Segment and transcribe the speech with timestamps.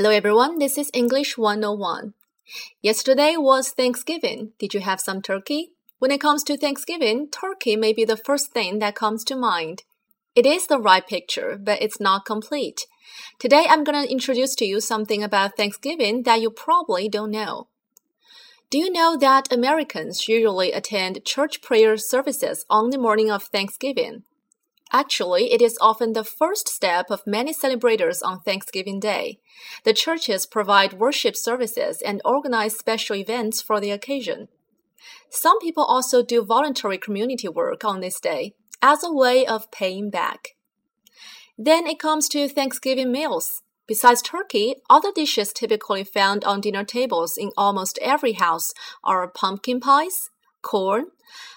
[0.00, 2.14] Hello everyone, this is English 101.
[2.80, 4.52] Yesterday was Thanksgiving.
[4.58, 5.72] Did you have some turkey?
[5.98, 9.82] When it comes to Thanksgiving, turkey may be the first thing that comes to mind.
[10.34, 12.86] It is the right picture, but it's not complete.
[13.38, 17.68] Today I'm going to introduce to you something about Thanksgiving that you probably don't know.
[18.70, 24.22] Do you know that Americans usually attend church prayer services on the morning of Thanksgiving?
[24.92, 29.38] Actually, it is often the first step of many celebrators on Thanksgiving Day.
[29.84, 34.48] The churches provide worship services and organize special events for the occasion.
[35.30, 40.10] Some people also do voluntary community work on this day as a way of paying
[40.10, 40.56] back.
[41.56, 43.62] Then it comes to Thanksgiving meals.
[43.86, 48.72] Besides turkey, other dishes typically found on dinner tables in almost every house
[49.04, 50.30] are pumpkin pies,
[50.62, 51.06] corn,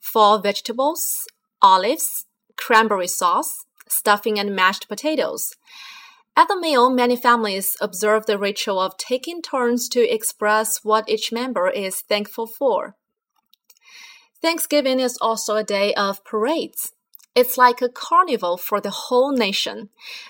[0.00, 1.26] fall vegetables,
[1.62, 5.54] olives, cranberry sauce, stuffing, and mashed potatoes.
[6.36, 11.32] At the meal, many families observe the ritual of taking turns to express what each
[11.32, 12.94] member is thankful for.
[14.42, 16.92] Thanksgiving is also a day of parades.
[17.34, 19.88] It's like a carnival for the whole nation.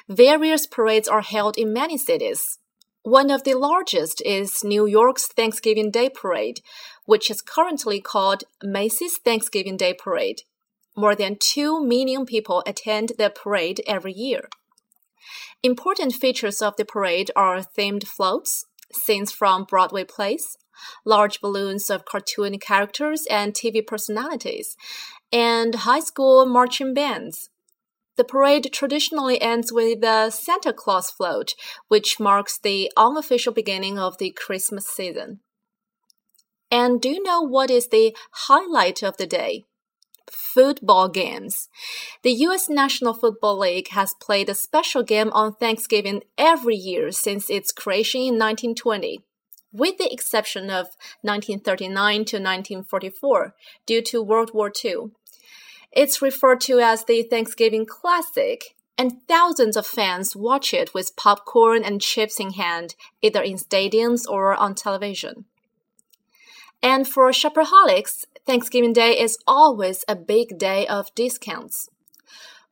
[0.08, 2.58] Various parades are held in many cities.
[3.02, 6.60] One of the largest is New York's Thanksgiving Day Parade,
[7.04, 10.42] which is currently called Macy's Thanksgiving Day Parade.
[10.96, 14.48] More than 2 million people attend the parade every year.
[15.62, 20.56] Important features of the parade are themed floats, scenes from Broadway plays,
[21.04, 24.76] large balloons of cartoon characters and TV personalities,
[25.32, 27.50] and high school marching bands.
[28.16, 31.54] The parade traditionally ends with the Santa Claus float,
[31.88, 35.40] which marks the unofficial beginning of the Christmas season.
[36.70, 39.64] And do you know what is the highlight of the day?
[40.30, 41.68] Football games.
[42.22, 42.68] The U.S.
[42.68, 48.20] National Football League has played a special game on Thanksgiving every year since its creation
[48.20, 49.20] in 1920
[49.72, 50.86] with the exception of
[51.20, 53.54] 1939 to 1944
[53.84, 55.10] due to World War II.
[55.92, 61.84] It's referred to as the Thanksgiving Classic, and thousands of fans watch it with popcorn
[61.84, 65.44] and chips in hand, either in stadiums or on television.
[66.82, 71.88] And for shopaholics, Thanksgiving Day is always a big day of discounts.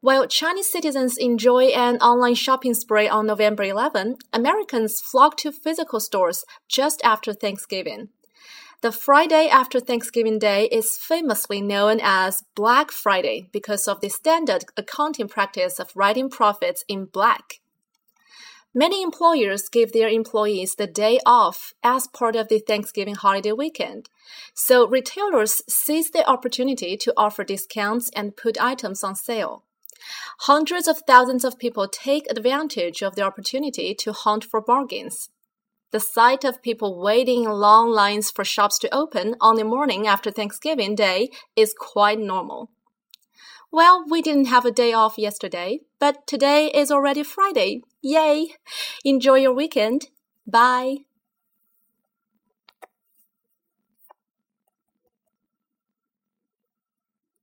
[0.01, 5.99] While Chinese citizens enjoy an online shopping spree on November 11, Americans flock to physical
[5.99, 8.11] stores just after Thanksgiving.
[8.83, 14.67] The Friday after Thanksgiving Day is famously known as Black Friday because of the standard
[14.77, 17.61] accounting practice of writing profits in black.
[18.77, 24.09] Many employers give their employees the day off as part of the Thanksgiving holiday weekend.
[24.53, 29.63] So retailers seize the opportunity to offer discounts and put items on sale.
[30.41, 35.31] Hundreds of thousands of people take advantage of the opportunity to hunt for bargains.
[35.93, 40.09] The sight of people waiting in long lines for shops to open on the morning
[40.09, 42.71] after Thanksgiving Day is quite normal.
[43.71, 47.83] Well, we didn't have a day off yesterday, but today is already Friday.
[48.05, 48.55] Yay!
[49.05, 50.11] Enjoy your weekend.
[50.47, 50.99] Bye.